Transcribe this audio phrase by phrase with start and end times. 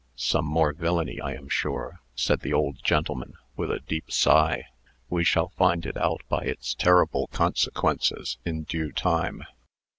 [0.15, 4.63] "Some more villany, I am sure," said the old gentleman, with a deep sigh.
[5.11, 9.43] "We shall find it out by its terrible consequences, in due time.